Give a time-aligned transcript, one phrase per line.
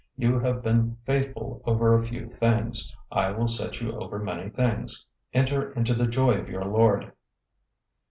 [0.17, 5.05] You have been faithful over a few things, I will set you over many things.
[5.31, 7.11] Enter into the joy of your lord.'